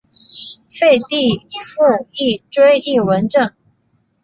[0.67, 3.53] 废帝溥仪追谥文慎。